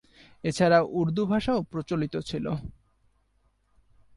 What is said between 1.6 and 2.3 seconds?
প্রচলিত।